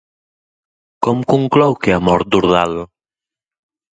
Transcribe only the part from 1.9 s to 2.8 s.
ha mort Dordal?